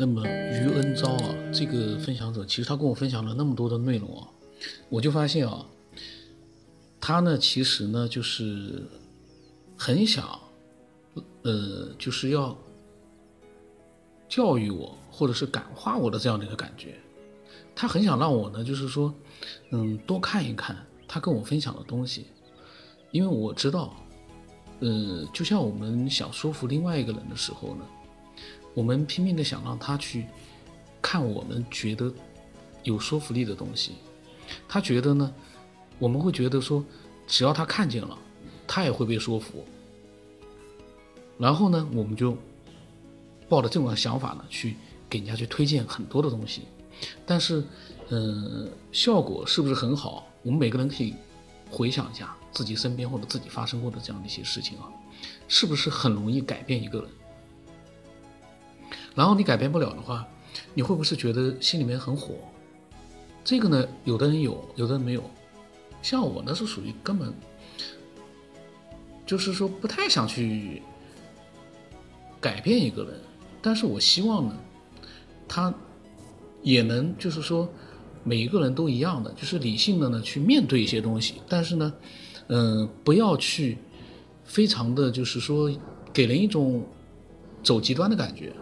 [0.00, 4.28] 那么于恩昭啊，这个分享者，其实他跟我分享了那么多的内容啊，
[4.88, 5.66] 我就发现啊，
[7.00, 8.84] 他呢其实呢就是
[9.76, 10.38] 很想，
[11.42, 12.56] 呃，就是要
[14.28, 16.94] 教育我或者是感化我的这样的一个感觉，
[17.74, 19.12] 他很想让我呢就是说，
[19.70, 20.76] 嗯，多看一看
[21.08, 22.26] 他跟我分享的东西，
[23.10, 23.96] 因为我知道，
[24.78, 27.84] 呃，就像我们想说服另外一个人的时候呢。
[28.78, 30.24] 我们拼命的想让他去
[31.02, 32.14] 看我们觉得
[32.84, 33.94] 有说服力的东西，
[34.68, 35.34] 他觉得呢，
[35.98, 36.84] 我们会觉得说，
[37.26, 38.16] 只要他看见了，
[38.68, 39.64] 他也会被说服。
[41.38, 42.38] 然后呢，我们就
[43.48, 44.76] 抱着这种想法呢，去
[45.10, 46.62] 给人家去推荐很多的东西。
[47.26, 47.64] 但是，
[48.10, 50.24] 嗯，效果是不是很好？
[50.44, 51.16] 我们每个人可以
[51.68, 54.88] 回想一下自己身边或者自己发生过的这样的一些事情啊，
[55.48, 57.08] 是不是很容易改变一个人？
[59.18, 60.24] 然后你改变不了的话，
[60.74, 62.36] 你会不会觉得心里面很火？
[63.44, 65.22] 这个呢，有的人有，有的人没有。
[66.00, 67.34] 像我呢，是属于根本
[69.26, 70.80] 就是说不太想去
[72.40, 73.14] 改变一个人，
[73.60, 74.54] 但是我希望呢，
[75.48, 75.74] 他
[76.62, 77.68] 也能就是说
[78.22, 81.92] 每一个人都一样的，就是理性的呢去面对一些东西，但是呢，
[82.46, 83.78] 嗯，不要去
[84.44, 85.68] 非常的就是说
[86.12, 86.86] 给人一种
[87.64, 88.52] 走极端的感觉。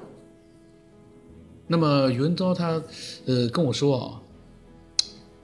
[1.67, 2.81] 那么余文昭他，
[3.27, 4.23] 呃，跟我说啊，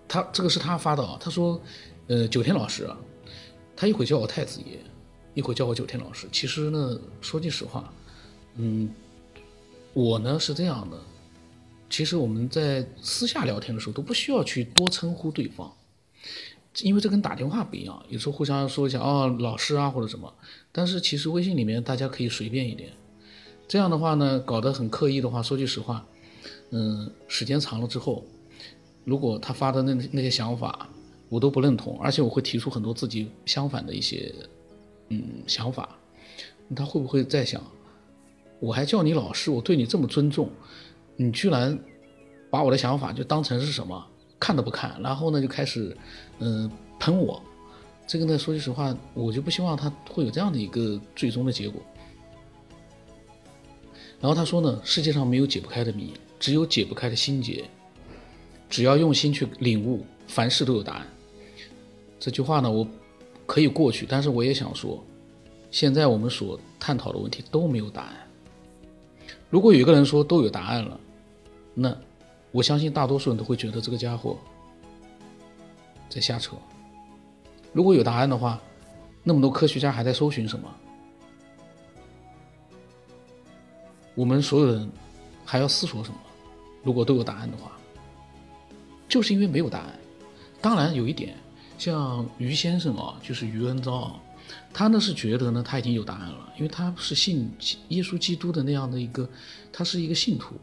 [0.07, 1.61] 他这个是他发的啊，他说，
[2.07, 2.97] 呃，九天老师啊，
[3.75, 4.79] 他一会叫我太子爷，
[5.35, 6.29] 一会叫我九天老师。
[6.31, 7.93] 其实呢，说句实话，
[8.55, 8.89] 嗯，
[9.95, 10.97] 我呢是这样的，
[11.91, 15.73] 其实我们在私下聊天的时候都不需要去多称呼对方，
[16.83, 20.33] 因为这跟打电话不一样，有时候互相说一下哦，老师啊或者什么，
[20.71, 22.93] 但是其实微信里面大家可以随便一点，
[23.67, 26.07] 这样的话呢，搞得很刻意的话，说句实话。
[26.75, 28.25] 嗯，时间长了之后，
[29.05, 30.89] 如果他发的那那些想法
[31.29, 34.35] 我都不认同，而且我会提出很多自己相反的一些
[35.09, 35.97] 嗯想法，
[36.75, 37.63] 他会不会在想，
[38.59, 40.49] 我还叫你老师，我对你这么尊重，
[41.15, 41.79] 你居然
[42.51, 44.07] 把我的想法就当成是什么
[44.41, 45.95] 看都不看，然后呢就开始
[46.39, 47.43] 嗯喷我，
[48.07, 51.83] 这个呢说句实话，我就不希望他会有这样的一个最终的结果。
[54.21, 56.15] 然后他说呢，世界上没有解不开的谜。
[56.43, 57.65] 只有解不开的心结，
[58.69, 61.07] 只要用心去领悟，凡事都有答案。
[62.19, 62.85] 这句话呢，我
[63.47, 65.01] 可以过去，但是我也想说，
[65.71, 68.29] 现在我们所探讨的问题都没有答案。
[69.51, 70.99] 如果有一个人说都有答案了，
[71.75, 71.97] 那
[72.51, 74.37] 我相信大多数人都会觉得这个家伙
[76.09, 76.57] 在瞎扯。
[77.73, 78.61] 如果有答案的话，
[79.23, 80.69] 那么多科学家还在搜寻什么？
[84.17, 84.91] 我们所有人
[85.45, 86.17] 还要思索什么？
[86.83, 87.73] 如果都有答案的话，
[89.09, 89.99] 就是因为没有答案。
[90.61, 91.37] 当然有一点，
[91.79, 94.21] 像于先生啊，就是于恩昭啊，
[94.73, 97.51] 他呢是觉得呢他已经有答案了，因为他是信
[97.89, 99.29] 耶稣基督的那样的一个，
[99.73, 100.55] 他是一个信徒，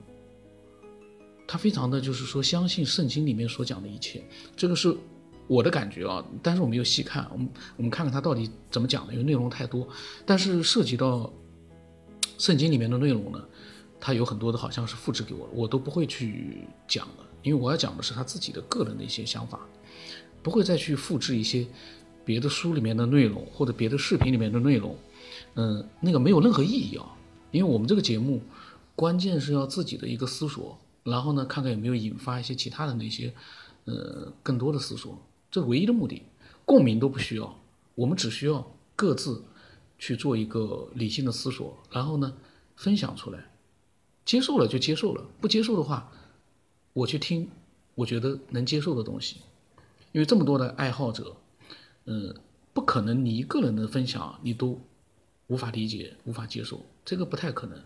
[1.46, 4.24] 他非常的就是说相信圣经里面所讲的一切。
[4.56, 4.96] 这个是
[5.48, 9.88] 我的感觉啊，但是我没有细看，我们我们看看他到底怎么讲的，因为内容太多。
[10.26, 11.32] 但是涉及到
[12.38, 13.44] 圣经里面的内容呢？
[14.00, 19.60] 他有很多的好像是复制给我，我都不会去讲的，因为我要讲的是他自己的个人的一些想法，
[20.42, 21.68] 不会再去复制一些
[22.24, 24.96] 别的书里面的内容或者别的视频里面的内容，
[25.56, 27.16] 嗯，那个没有任何意义啊，
[27.52, 28.42] 因为我们这个节目
[28.96, 33.34] 关键是要自己的一个思索，然后呢，看看有没有引发一些其他的那些，
[33.86, 35.18] 呃，更多的思索，
[35.52, 36.22] 这唯一的目的，
[36.66, 37.60] 共鸣都不需要，
[37.96, 39.44] 我们只需要各自
[39.98, 42.34] 去做一个理性的思索，然后呢，
[42.76, 43.49] 分享出来。
[44.30, 46.12] 接受了就接受了，不接受的话，
[46.94, 47.50] 我去听，
[47.96, 49.38] 我觉得能接受的东西，
[50.12, 51.36] 因为这么多的爱好者，
[52.06, 52.36] 嗯，
[52.72, 54.80] 不可能你一个人的分享你都
[55.48, 57.84] 无法理解、无法接受，这个不太可能。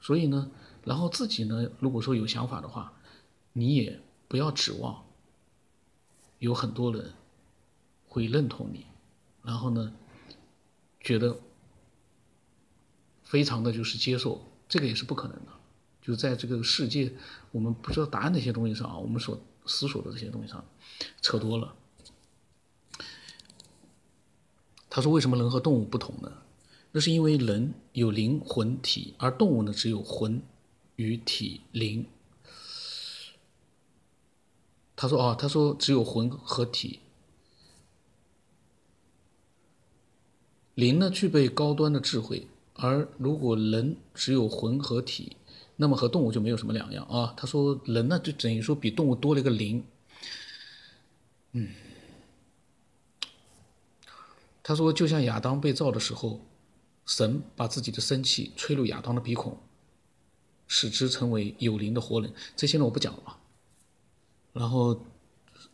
[0.00, 0.50] 所以呢，
[0.82, 2.94] 然后自己呢，如果说有想法的话，
[3.52, 5.04] 你也不要指望
[6.38, 7.12] 有很多人
[8.08, 8.86] 会认同你，
[9.42, 9.92] 然后呢，
[11.02, 11.38] 觉得
[13.24, 15.52] 非常的就是接受，这个也是不可能的。
[16.06, 17.12] 就在这个世界，
[17.50, 19.36] 我们不知道答案那些东西上啊，我们所
[19.66, 20.64] 思索的这些东西上，
[21.20, 21.74] 扯多了。
[24.88, 26.32] 他说：“为什么人和动物不同呢？
[26.92, 30.40] 那是因为人有灵魂体，而动物呢只有魂
[30.94, 32.06] 与体灵。”
[34.94, 37.00] 他说：“哦，他说只有魂和体，
[40.76, 45.36] 灵呢具备高端的智慧，而如果人只有魂和体。”
[45.76, 47.32] 那么和动物就没有什么两样啊。
[47.36, 49.84] 他说人呢就等于说比动物多了一个灵。
[51.52, 51.68] 嗯，
[54.62, 56.40] 他说就像亚当被造的时候，
[57.06, 59.58] 神把自己的生气吹入亚当的鼻孔，
[60.66, 62.32] 使之成为有灵的活人。
[62.54, 63.38] 这些呢我不讲了。
[64.52, 65.04] 然后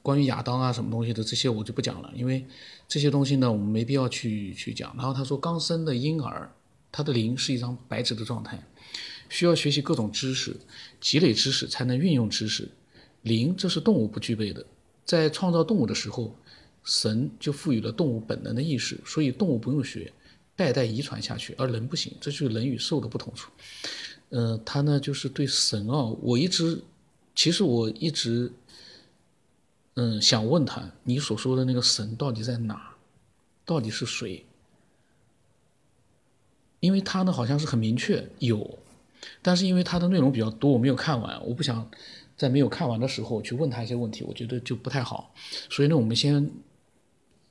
[0.02, 2.46] 关于亚当啊什么东西的这些我就不讲了，因为
[2.86, 4.94] 这些东西呢我们没必要去去讲。
[4.96, 6.52] 然后他说刚生的婴儿。
[6.94, 8.62] 他的灵是一张白纸的状态，
[9.32, 10.54] 需要学习各种知识，
[11.00, 12.68] 积累知识才能运用知识。
[13.22, 14.62] 灵这是动物不具备的，
[15.06, 16.36] 在创造动物的时候，
[16.84, 20.12] 神就赋予了动物本能的意识，所以动物不用学，
[20.54, 23.50] 代代遗传下去，而人不行，这就是人与兽的不同处。
[24.28, 26.82] 嗯，他呢就是对神啊，我一直，
[27.34, 28.52] 其实我一直，
[29.94, 32.94] 嗯，想问他，你所说的那个神到底在哪？
[33.64, 34.44] 到底是谁？
[36.80, 38.78] 因为他呢好像是很明确有，
[39.40, 41.88] 但是因为他的内容比较多，我没有看完，我不想
[42.36, 45.34] 在没有看完的时候去问他一些问题，我觉得就不太好。
[45.70, 46.50] 所以呢，我们先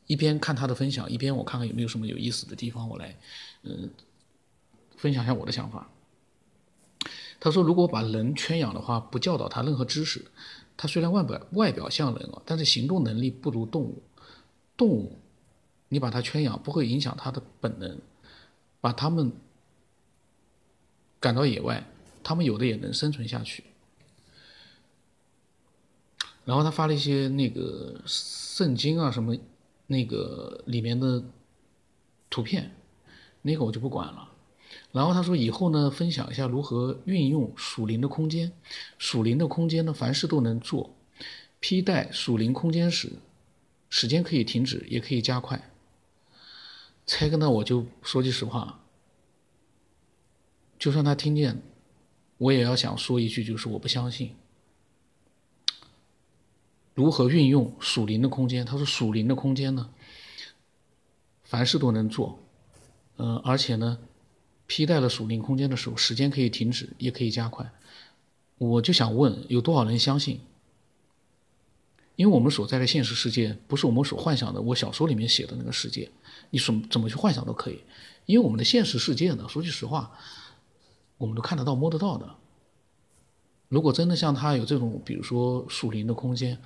[0.08, 3.16] 一边看他的分享，一边我看看有没有什么有意思的地方，我来
[3.64, 3.90] 嗯
[4.98, 5.90] 分享一下我的想法。
[7.40, 10.24] 他说，如果把人圈养的话，不教导他任何知识，
[10.78, 14.04] 他虽然外表外表像人啊，但是行动能力不如动物。
[14.78, 15.20] 动物
[15.90, 18.00] 你把它圈养，不会影响它的本能。
[18.80, 19.32] 把他们
[21.22, 21.88] 赶到野外，
[22.22, 23.64] 他们有的也能生存下去。
[26.44, 29.38] 然后他发了一些那个圣经啊什么
[29.88, 31.24] 那个里面的
[32.30, 32.72] 图片，
[33.44, 34.30] 那个我就不管了。
[34.92, 38.52] 然后他说以后呢，分享一下如何运用属灵的空间。
[38.98, 40.96] 属灵的空间呢，凡事都能做。
[41.60, 43.14] 披戴属灵空间时，
[43.90, 45.70] 时间可以停止，也可以加快。
[47.06, 48.82] 这个呢，我就说句实话，
[50.82, 51.62] 就算他听见，
[52.40, 54.34] 我也要想说一句，就是我不相信。
[56.96, 58.66] 如何运用属灵的空间？
[58.66, 59.92] 他说属灵的空间呢，
[61.44, 62.40] 凡事都能做，
[63.18, 64.00] 嗯，而且呢，
[64.66, 67.72] 披戴了属灵空间的时候，时间可以停止，也可以加快。
[68.58, 70.42] 我就想问，有多少人相信？
[72.16, 76.10] 因为我们所在的现实世界，不是我们所幻想的，我小说里面写的那个世界。
[76.50, 77.84] 你怎怎么去幻想都可以，
[78.26, 80.12] 因为我们的现实世界呢，说句实话，
[81.22, 82.28] 我们都看得到、摸得到的。
[83.70, 86.58] 如果真的像他有这种，比如说树林的空间，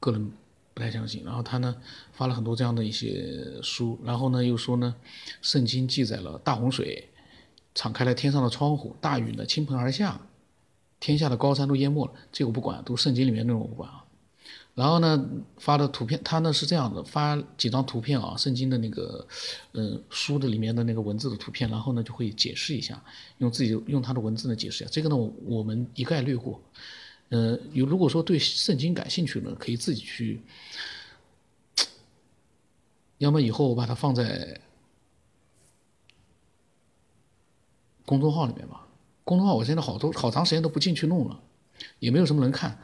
[0.00, 0.32] 个人
[0.74, 1.22] 不太相信。
[1.22, 1.76] 然后他呢
[2.12, 4.96] 发了很多这样的一些书，然后呢又说呢，
[5.40, 7.08] 圣经记载了大洪水，
[7.76, 10.20] 敞开了天上的窗户，大雨呢倾盆而下，
[10.98, 12.12] 天下的高山都淹没了。
[12.32, 14.04] 这个我不管，都圣经里面内容我不管啊。
[14.74, 15.28] 然后呢，
[15.58, 19.26] 发的图片，他呢是这样的，发几张图片啊，圣经的那个，
[19.72, 23.02] 嗯，书的里面的那个文字的图片，然后呢就会解释一下，
[23.38, 24.90] 用自己用他的文字呢解释一下。
[24.92, 26.60] 这个呢，我们一概略过。
[27.30, 30.40] 呃，有如果说对圣经感兴趣呢，可以自己去，
[33.18, 34.60] 要么以后我把它放在
[38.06, 38.86] 公众号里面吧。
[39.24, 41.40] 公众号我现在好多好长时间都不进去弄了，
[41.98, 42.82] 也没有什么人看。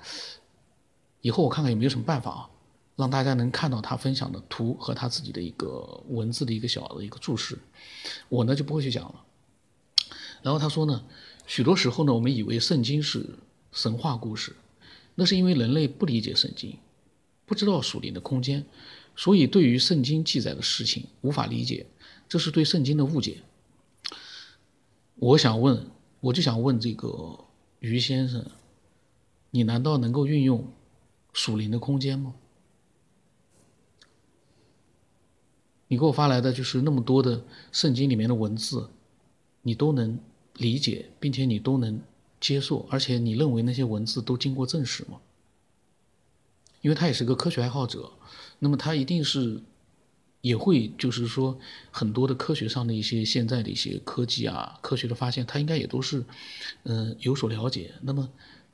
[1.20, 2.50] 以后我看看有没有什么办法啊，
[2.96, 7.58] 让大家能看到他分享的图和他自己的一个文字的一个小的一个注释，
[8.28, 9.24] 我呢就不会去讲了。
[10.42, 11.04] 然后他说呢，
[11.46, 13.26] 许多时候呢，我们以为圣经是
[13.72, 14.55] 神话故事，
[15.17, 16.79] 那是因为人类不理解圣经，
[17.44, 18.64] 不知道属灵的空间，
[19.17, 21.86] 所以对于圣经记载的事情无法理解，
[22.29, 23.38] 这是对圣经的误解。
[25.17, 27.44] 我想问，我就想问这个
[27.81, 28.44] 于先生，
[29.50, 30.64] 你难道能够运用？
[31.36, 32.34] 属灵的空间吗？
[35.86, 38.88] 你给我发来的就是那么多的圣经里面的文字，
[39.60, 40.19] 你都能
[40.55, 42.00] 理解，并且你都能
[42.40, 45.20] 接受，而且你认为那些文字都经过证实吗？
[46.81, 48.10] 因为他也是个科学爱好者，
[48.58, 49.60] 那么他一定是
[50.40, 51.58] 也会就是说
[51.90, 56.24] 很多的科学上的一些现在的一些科技啊、科学的发现，他应该也都是
[56.84, 57.93] 嗯有所了解。
[58.00, 58.26] 那么。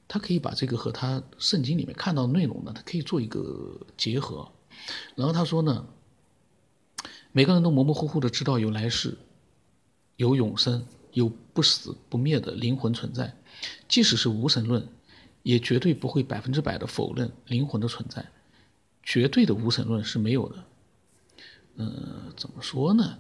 [0.08, 4.50] 他可以把这个和他圣经里面看到的内容呢，他可以做一个结合。
[5.14, 5.86] 然后他说呢，
[7.32, 9.16] 每个人都模模糊糊的知道有来世、
[10.16, 13.34] 有永生、有不死不灭的灵魂存在。
[13.88, 14.86] 即使是无神论，
[15.42, 18.26] 也绝对不会百分之百的否认灵魂的存在。
[19.02, 20.64] 绝对的无神论是没有的。
[21.76, 23.18] 嗯，怎么说呢？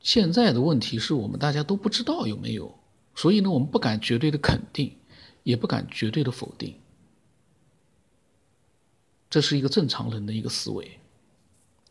[0.00, 2.76] 现在的问题是我们大家都不知道有没有，
[3.14, 4.96] 所以呢，我们不敢绝对的肯定。
[5.42, 6.74] 也不敢绝对的否定，
[9.28, 10.98] 这是一个正常人的一个思维，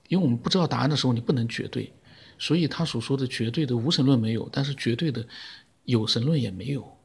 [0.08, 1.92] 因为我们不知道答案的时候，你不能绝对，
[2.38, 5.28] 所以他所说的绝对的无神论没有，但是绝对的
[5.86, 6.98] 有神论也没有。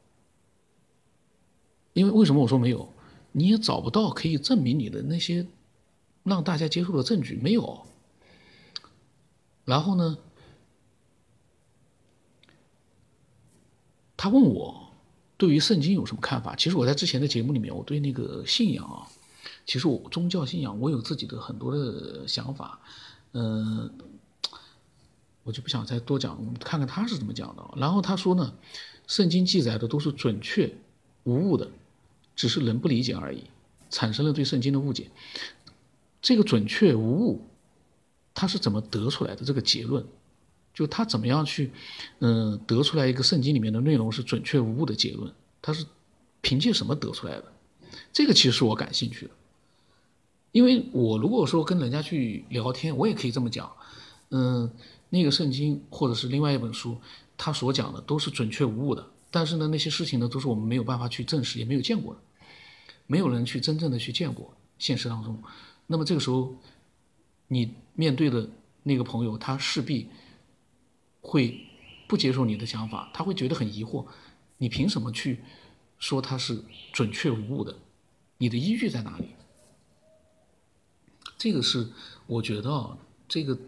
[1.93, 2.93] 因为为什么我说没有？
[3.31, 5.45] 你也找不到可以证明你的那些
[6.23, 7.85] 让大家接受的证据，没有。
[9.65, 10.17] 然后呢，
[14.15, 14.86] 他问我
[15.37, 16.55] 对于圣经有什么看法？
[16.55, 19.07] 其实我在之前的节目里面，我对那个信仰啊，
[19.65, 22.79] 其实我宗教信仰我有自己的很多的想法，
[23.33, 23.89] 嗯，
[25.43, 27.63] 我就不想再多讲，我们看看他是怎么讲的。
[27.77, 28.53] 然后他说呢，
[29.05, 30.75] 圣经记载的都是准确
[31.23, 31.69] 无误的。
[32.35, 33.45] 只是人不理解而已，
[33.89, 35.09] 产生了对圣经的误解。
[36.21, 37.41] 这个准确无误，
[38.31, 39.43] 他是怎么得出来的？
[39.43, 40.05] 这个结论，
[40.77, 41.71] 就他怎么样去，
[42.19, 45.33] 嗯，得出来一个圣经里面的内容是准确无误的结论？
[45.59, 45.83] 他是
[46.39, 47.51] 凭借什么得出来的？
[48.13, 49.31] 这个其实是我感兴趣的，
[50.51, 53.71] 因为我如果说跟人家去聊天，我也可以这么讲，
[54.29, 54.69] 嗯，
[55.09, 56.95] 那个圣经或者是另外一本书，
[57.35, 62.19] 他所讲的都是准确无误的，但是呢，那些事情呢，都是我们没有办法去证实，也没有见过的。
[63.07, 65.41] 没有人去真正的去见过现实当中，
[65.87, 66.53] 那么这个时候，
[67.47, 68.47] 你面对的
[68.83, 70.07] 那个朋友，他势必
[71.27, 71.67] 会
[72.07, 74.07] 不接受你的想法，他会觉得很疑惑，
[74.59, 75.43] 你凭什么去
[75.99, 77.75] 说他是准确无误的？
[78.37, 79.35] 你的依据在哪里？
[81.37, 81.89] 这个是
[82.25, 83.59] 我觉得啊，这个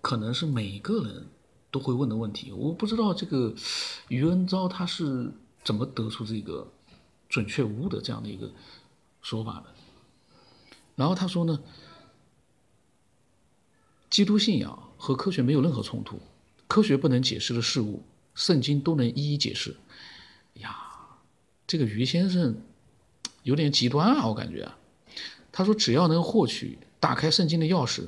[0.00, 1.26] 可能是每个人
[1.70, 2.50] 都会问的问题。
[2.50, 3.54] 我不知道这个
[4.08, 5.30] 余恩昭他是
[5.62, 6.66] 怎么得出这个
[7.28, 8.50] 准确无误的这样的一个。
[9.20, 9.66] 说法的，
[10.96, 11.62] 然后他说呢，
[14.10, 16.18] 基督信仰和科学没有任何冲突，
[16.72, 18.02] 科学不能解释的事物，
[18.34, 19.76] 圣经都能一一解释。
[20.54, 20.74] 呀，
[21.66, 22.56] 这个于先生
[23.42, 24.78] 有点极端啊，我感觉啊。
[25.52, 28.06] 他说，只要能获取打开圣经的钥匙，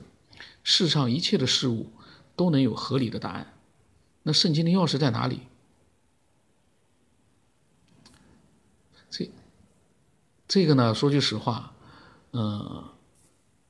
[0.63, 1.91] 世上一切的事物
[2.37, 3.53] 都能有合理的答案。
[4.23, 5.41] 那圣经的钥匙在哪里？
[9.11, 9.31] 这。
[10.49, 11.75] 这个呢，说句实话，
[12.31, 12.83] 呃，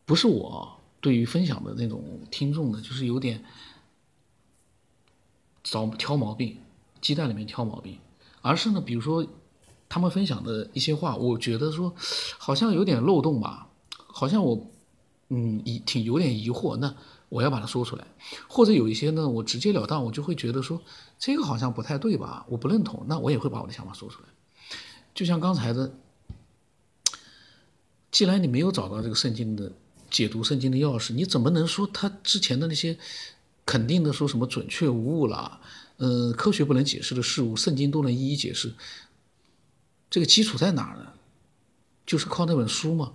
[0.04, 3.44] 不是我对于分享的那种听众呢，就是有点
[5.64, 6.58] 找挑毛病，
[7.00, 7.98] 鸡蛋里面挑毛病，
[8.42, 9.26] 而是呢，比如说
[9.88, 11.92] 他们分享的一些话，我觉得说
[12.38, 13.66] 好像有点漏洞吧，
[13.96, 14.70] 好像我
[15.30, 16.94] 嗯疑挺有点疑惑，那
[17.28, 18.06] 我要把它说出来，
[18.46, 20.80] 或者有一些呢，我直截了当，我就会觉得说
[21.18, 24.28] 这个好像不太对吧，我不认同，那我也会把我的想法说出来，
[25.12, 25.92] 就像刚才的。
[28.10, 29.72] 既然你没有找到这个圣经的
[30.08, 32.96] 解读圣经的钥匙，你怎么能说他之前的那些
[33.64, 35.60] 肯定的说什么准确无误啦？
[35.96, 38.74] 呃，科学不能解释的事物，圣经都能一一解释？
[40.10, 41.12] 这个基础在哪呢？
[42.04, 43.12] 就是靠那本书吗？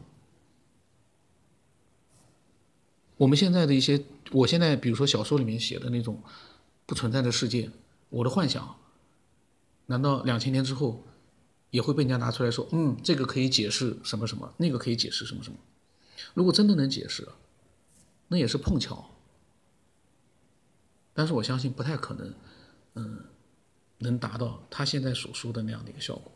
[3.17, 6.21] 我们现在的一些，我现在比如说小说里面写的那种
[6.85, 7.69] 不存在的世界，
[8.09, 8.77] 我的幻想，
[9.85, 11.03] 难道两千年之后？
[11.71, 15.59] 也会被人家拿出来说，嗯，这个可以解释什么什么，那个可以解释什么什么。
[16.33, 17.27] 如果真的能解释，
[18.27, 19.07] 那也是碰巧。
[21.19, 22.33] 但是我相信不太可能，
[22.95, 23.19] 嗯，
[23.97, 26.31] 能达到他现在所说的那样的一个效果。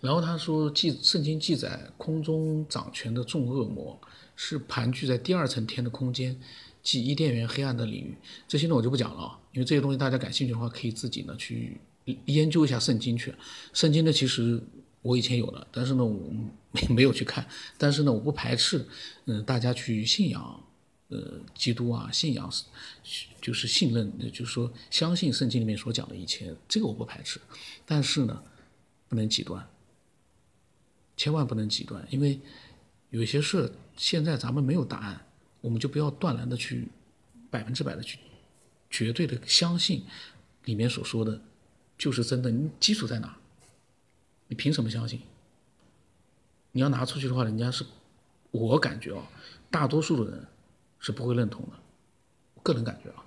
[0.00, 4.00] 然后他说，记圣经记载，空中掌权的众恶魔
[4.36, 6.40] 是盘踞在第二层天的空间。
[6.84, 11.80] 即伊甸园黑暗的领域，这些呢我就不讲了，因为这些东西大家感兴趣的话，可以自己呢去
[12.26, 13.34] 研究一下圣经去。
[13.72, 14.62] 圣经呢其实
[15.04, 16.32] 我以前有的，但是呢我
[16.72, 17.46] 没 没有去看。
[17.76, 18.86] 但是呢我不排斥，
[19.26, 20.64] 嗯，大家去信仰，
[21.08, 22.50] 呃，基督啊，信仰
[23.40, 27.38] 就是信任，就是说相信圣经里面所讲的一切，这个我不排斥。
[27.84, 28.42] 但是呢，
[29.08, 29.68] 不能极端，
[31.16, 32.40] 千万不能极端，因为
[33.10, 35.20] 有些事现在咱们没有答案。
[35.60, 36.86] 我们就不要断然的去
[37.50, 38.18] 百分之百的去
[38.90, 40.04] 绝对的相信
[40.66, 41.40] 里面所说的，
[41.96, 42.50] 就是真的。
[42.50, 43.34] 你基础在哪？
[44.48, 45.20] 你凭什么相信？
[46.72, 47.84] 你要拿出去的话，人家是，
[48.50, 49.26] 我感觉啊，
[49.70, 50.46] 大多数的人
[50.98, 51.72] 是不会认同的，
[52.62, 53.23] 个人感觉啊。